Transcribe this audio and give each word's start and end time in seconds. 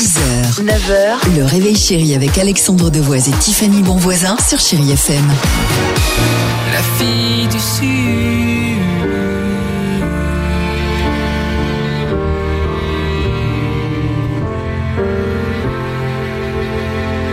6h, 0.00 0.64
9h, 0.64 1.36
le 1.36 1.44
réveil 1.44 1.76
chéri 1.76 2.14
avec 2.14 2.38
Alexandre 2.38 2.88
Devoise 2.88 3.28
et 3.28 3.32
Tiffany 3.32 3.82
Bonvoisin 3.82 4.34
sur 4.38 4.58
Chéri 4.58 4.92
FM. 4.92 5.28
La 6.72 6.82
fille 6.96 7.46
du 7.48 7.60
Sud. 7.60 8.49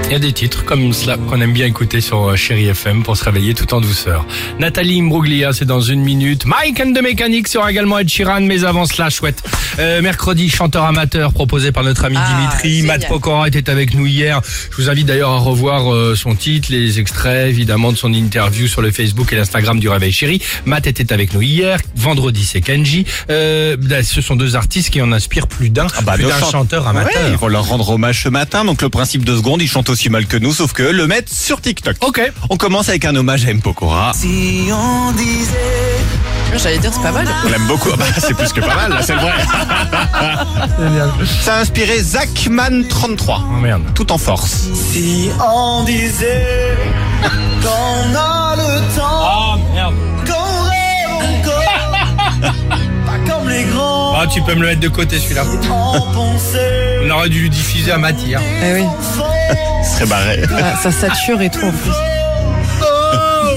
Il 0.09 0.13
y 0.13 0.15
a 0.15 0.19
des 0.19 0.31
titres 0.31 0.63
comme 0.63 0.93
cela 0.93 1.17
qu'on 1.17 1.41
aime 1.41 1.51
bien 1.51 1.65
écouter 1.65 1.99
sur 1.99 2.29
euh, 2.29 2.35
Chéri 2.37 2.67
FM 2.67 3.03
pour 3.03 3.17
se 3.17 3.25
réveiller 3.25 3.53
tout 3.53 3.73
en 3.73 3.81
douceur. 3.81 4.25
Nathalie 4.57 5.01
Imbruglia, 5.01 5.51
c'est 5.51 5.65
dans 5.65 5.81
une 5.81 5.99
minute. 5.99 6.45
Mike 6.45 6.79
and 6.79 6.93
the 6.93 7.01
Mechanic 7.01 7.45
sera 7.49 7.69
également 7.69 7.99
Ed 7.99 8.07
Sheeran, 8.07 8.39
mais 8.39 8.63
avant 8.63 8.85
cela, 8.85 9.09
chouette. 9.09 9.43
Euh, 9.79 10.01
mercredi, 10.01 10.49
chanteur 10.49 10.85
amateur 10.85 11.33
proposé 11.33 11.73
par 11.73 11.83
notre 11.83 12.05
ami 12.05 12.15
Ah, 12.17 12.37
Dimitri. 12.39 12.77
génial. 12.77 12.99
Matt 12.99 13.09
Pokora 13.09 13.49
était 13.49 13.69
avec 13.69 13.93
nous 13.95 14.05
hier. 14.07 14.39
Je 14.71 14.77
vous 14.81 14.89
invite 14.89 15.07
d'ailleurs 15.07 15.31
à 15.31 15.39
revoir 15.39 15.93
euh, 15.93 16.15
son 16.15 16.35
titre, 16.35 16.69
les 16.71 16.99
extraits 17.01 17.49
évidemment 17.49 17.91
de 17.91 17.97
son 17.97 18.13
interview 18.13 18.67
sur 18.67 18.81
le 18.81 18.91
Facebook 18.91 19.33
et 19.33 19.35
l'Instagram 19.35 19.77
du 19.77 19.89
Réveil 19.89 20.13
Chéri. 20.13 20.41
Matt 20.65 20.87
était 20.87 21.11
avec 21.11 21.33
nous 21.33 21.41
hier. 21.41 21.79
Vendredi, 21.97 22.45
c'est 22.45 22.61
Kenji. 22.61 23.05
Euh, 23.29 23.75
bah, 23.77 24.01
ce 24.03 24.21
sont 24.21 24.37
deux 24.37 24.55
artistes 24.55 24.89
qui 24.89 25.01
en 25.01 25.11
inspirent 25.11 25.47
plus 25.47 25.69
d'un. 25.69 25.87
bah, 26.05 26.13
plus 26.13 26.23
d'un 26.23 26.39
chante- 26.39 26.51
chanteur 26.53 26.87
amateur. 26.87 27.23
Ouais, 27.23 27.31
ils 27.31 27.37
vont 27.37 27.49
leur 27.49 27.65
rendre 27.67 27.89
hommage 27.89 28.23
ce 28.23 28.29
matin. 28.29 28.63
Donc 28.63 28.81
le 28.81 28.87
principe 28.89 29.25
de 29.25 29.35
seconde, 29.35 29.61
ils 29.61 29.67
chantent 29.67 29.89
aussi 29.89 29.96
mal 30.09 30.25
que 30.27 30.37
nous, 30.37 30.53
sauf 30.53 30.73
que 30.73 30.83
le 30.83 31.07
mettent 31.07 31.33
sur 31.33 31.61
TikTok. 31.61 31.95
Ok. 32.01 32.21
On 32.49 32.57
commence 32.57 32.89
avec 32.89 33.05
un 33.05 33.15
hommage 33.15 33.45
à 33.45 33.49
M. 33.49 33.61
Pokora. 33.61 34.11
Si 34.15 34.69
on 34.71 35.11
disait 35.13 35.55
J'allais 36.55 36.77
dire, 36.77 36.91
c'est 36.93 37.01
pas 37.01 37.11
mal. 37.11 37.27
On 37.45 37.49
l'aime 37.49 37.67
beaucoup. 37.67 37.89
Ah 37.93 37.97
bah, 37.97 38.05
c'est 38.17 38.33
plus 38.33 38.51
que 38.53 38.61
pas 38.61 38.75
mal, 38.75 38.89
là, 38.91 39.01
c'est 39.01 39.13
le 39.13 39.19
vrai. 39.19 39.33
Ça 41.41 41.55
a 41.55 41.59
inspiré 41.59 41.99
Zachman33. 41.99 43.29
Oh 43.29 43.41
merde. 43.61 43.83
Tout 43.93 44.11
en 44.11 44.17
force. 44.17 44.67
Si 44.73 45.29
on 45.45 45.83
disait 45.83 46.77
qu'on 47.61 48.15
a 48.15 48.55
le 48.55 48.95
temps, 48.95 49.27
Oh 49.29 49.56
Ah, 54.19 54.25
tu 54.25 54.41
peux 54.41 54.55
me 54.55 54.61
le 54.61 54.67
mettre 54.69 54.79
de 54.79 54.87
côté 54.87 55.19
celui-là. 55.19 55.43
On 55.69 57.09
aurait 57.11 57.29
dû 57.29 57.43
le 57.43 57.49
diffuser 57.49 57.91
à 57.91 57.99
Matt 57.99 58.15
hier. 58.25 58.41
Eh 58.63 58.73
oui, 58.73 58.83
Ce 59.83 59.93
serait 59.93 60.07
barré. 60.07 60.41
Ah, 60.59 60.75
ça 60.81 60.91
sature 60.91 61.39
et 61.39 61.51
tout 61.51 61.63
en 61.63 61.71
plus. 61.71 61.91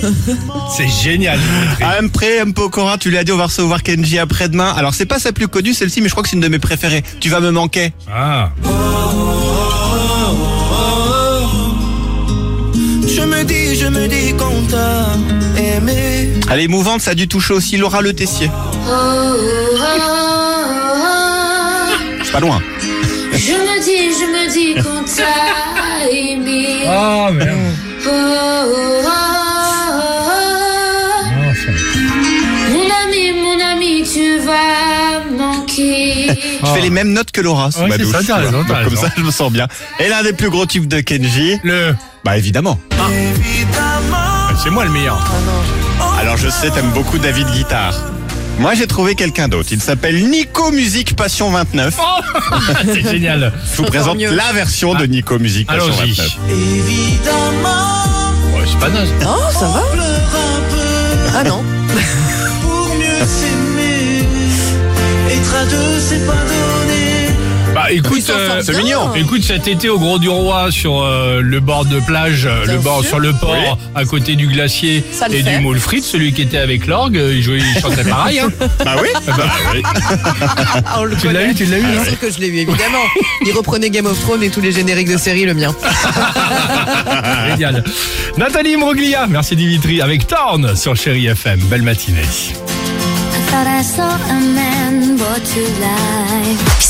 C'est 0.77 0.89
génial. 0.89 1.39
Dimitri. 1.39 1.85
Après 1.85 2.37
M. 2.39 2.53
Pokora, 2.53 2.99
tu 2.99 3.11
l'as 3.11 3.25
dit, 3.25 3.33
on 3.33 3.39
va 3.39 3.47
recevoir 3.47 3.83
Kenji 3.83 4.19
après-demain. 4.19 4.71
Alors 4.77 4.93
c'est 4.93 5.07
pas 5.07 5.19
sa 5.19 5.33
plus 5.33 5.49
connue 5.49 5.73
celle-ci, 5.73 6.03
mais 6.03 6.09
je 6.09 6.13
crois 6.13 6.23
que 6.23 6.29
c'est 6.29 6.37
une 6.37 6.43
de 6.43 6.49
mes 6.49 6.59
préférées. 6.59 7.05
Tu 7.21 7.31
vas 7.31 7.41
me 7.41 7.51
manquer. 7.51 7.95
Ah. 8.13 8.51
Je 13.09 13.23
me 13.23 13.45
dis, 13.45 13.77
je 13.77 13.87
me 13.87 14.07
dis 14.09 14.35
qu'on 14.37 14.63
t'a 14.67 15.07
aimé. 15.59 16.35
Elle 16.51 16.61
est 16.61 16.65
émouvante, 16.65 17.01
ça 17.01 17.13
a 17.13 17.15
dû 17.15 17.29
toucher 17.29 17.55
aussi 17.55 17.79
Laura 17.79 18.03
Le 18.03 18.13
Tessier. 18.13 18.51
C'est 22.31 22.33
pas 22.33 22.41
loin. 22.41 22.63
Je 23.33 23.53
me 23.53 23.85
dis, 23.85 24.13
je 24.19 24.27
me 24.27 24.53
dis 24.53 24.75
qu'on 24.75 25.03
t'a 25.05 26.09
aimé. 26.11 26.85
Oh 26.87 27.33
merde. 27.33 27.59
Oh, 28.07 28.09
oh, 28.09 28.71
oh, 28.73 29.03
Non, 31.33 31.55
ça- 31.55 31.73
oh. 31.73 32.73
Mon 32.73 32.89
ami, 33.03 33.33
mon 33.33 33.59
ami, 33.73 34.03
tu 34.09 34.39
vas 34.39 35.25
manquer. 35.37 36.29
Je 36.63 36.67
fais 36.67 36.81
les 36.83 36.91
mêmes 36.91 37.13
notes 37.13 37.31
que 37.33 37.41
Laura 37.41 37.71
sous 37.73 37.81
Ouais, 37.81 37.89
ma 37.89 37.97
c'est 37.97 38.03
douche. 38.03 38.13
ça, 38.13 38.21
t'as 38.27 38.37
raison, 38.37 38.53
Donc, 38.59 38.69
t'as 38.69 38.85
Comme 38.85 38.95
raison. 38.95 39.03
ça, 39.03 39.13
je 39.17 39.23
me 39.23 39.31
sens 39.31 39.51
bien. 39.51 39.67
Et 39.99 40.09
l'un 40.09 40.23
des 40.23 40.33
plus 40.33 40.51
gros 40.51 40.67
tubes 40.67 40.87
de 40.87 41.01
Kenji, 41.01 41.59
Le. 41.65 41.95
bah 42.25 42.37
évidemment. 42.39 42.79
Évidemment. 43.11 44.57
C'est 44.63 44.71
moi 44.71 44.85
le 44.85 44.91
meilleur. 44.91 45.19
Alors 46.21 46.37
je 46.37 46.49
sais, 46.49 46.71
t'aimes 46.71 46.91
beaucoup 46.93 47.19
David 47.19 47.49
Guitare. 47.49 47.95
Moi 48.61 48.75
j'ai 48.75 48.87
trouvé 48.87 49.15
quelqu'un 49.15 49.49
d'autre. 49.49 49.71
Il 49.73 49.81
s'appelle 49.81 50.29
Nico 50.29 50.71
Musique 50.71 51.17
Passion 51.17 51.51
29. 51.51 51.97
c'est 52.85 53.11
génial. 53.11 53.53
Je 53.73 53.77
vous 53.79 53.85
présente 53.85 54.19
mieux. 54.19 54.31
la 54.35 54.53
version 54.53 54.93
de 54.95 55.07
Nico 55.07 55.39
Musique 55.39 55.67
Passion 55.67 55.85
Allons-y. 55.87 56.11
29. 56.11 56.37
Évidemment. 56.51 58.05
Ouais, 58.55 58.65
c'est 58.71 58.79
pas 58.79 58.91
naze. 58.91 59.09
Oh, 59.23 59.39
ça 59.59 59.67
va 59.67 59.81
Pleure 59.93 60.05
un 60.05 60.61
peu 60.71 61.39
Ah 61.39 61.45
non. 61.45 61.65
pour 62.63 62.95
mieux 62.97 63.25
s'aimer. 63.27 64.25
Être 65.31 65.55
à 65.57 65.65
deux, 65.65 65.99
c'est 65.99 66.27
pas. 66.27 66.35
Bah 67.91 67.97
écoute, 67.97 68.23
sortent 68.23 68.63
c'est 68.63 68.77
mignon. 68.77 69.13
Écoute, 69.17 69.43
cet 69.43 69.67
été 69.67 69.89
au 69.89 69.99
Gros 69.99 70.21
du 70.21 70.29
Roi, 70.29 70.71
sur 70.71 71.03
euh, 71.03 71.41
le 71.43 71.59
bord 71.59 71.85
de 71.85 71.99
plage, 71.99 72.47
euh, 72.47 72.65
le 72.65 72.79
bord 72.79 73.05
sur 73.05 73.19
le 73.19 73.33
port, 73.33 73.79
à 73.97 74.05
côté 74.05 74.37
du 74.37 74.47
glacier 74.47 75.03
Ça 75.11 75.27
le 75.27 75.35
et 75.35 75.43
fait. 75.43 75.57
du 75.57 75.63
moule 75.65 75.81
frites, 75.81 76.05
celui 76.05 76.33
qui 76.33 76.43
était 76.43 76.59
avec 76.59 76.87
l'orgue, 76.87 77.17
euh, 77.17 77.35
il, 77.35 77.43
jouait, 77.43 77.59
il 77.59 77.81
chantait 77.81 78.05
pareil. 78.05 78.39
Hein. 78.39 78.49
Bah 78.85 78.95
oui. 79.03 79.09
Bah 79.27 79.35
oui. 79.75 79.83
Ah, 80.87 80.99
on 81.01 81.05
le 81.05 81.17
Tu 81.17 81.27
l'as 81.27 81.33
connaît. 81.33 81.51
eu, 81.51 81.55
tu 81.57 81.65
l'as 81.65 81.79
eu, 81.79 81.83
Bien 81.83 82.01
hein 82.01 82.05
sûr 82.05 82.19
que 82.21 82.31
je 82.31 82.39
l'ai 82.39 82.47
eu, 82.47 82.59
évidemment. 82.59 83.03
Il 83.47 83.53
reprenait 83.53 83.91
Game 83.91 84.07
of 84.07 84.21
Thrones 84.21 84.43
et 84.45 84.51
tous 84.51 84.61
les 84.61 84.71
génériques 84.71 85.11
de 85.11 85.19
série, 85.19 85.45
le 85.45 85.55
mien. 85.55 85.75
Génial. 87.49 87.83
Nathalie 88.37 88.75
Imbruglia, 88.75 89.27
merci 89.27 89.57
Dimitri, 89.57 90.01
avec 90.01 90.29
Torn 90.29 90.77
sur 90.77 90.95
Chéri 90.95 91.27
FM. 91.27 91.59
Belle 91.65 91.83
matinée. 91.83 92.21
I 92.21 93.51
thought 93.51 93.67
I 93.67 93.83
saw 93.83 94.03
a 94.31 94.41
man 94.41 95.17
brought 95.17 95.43
to 95.43 95.61
life. 95.81 96.90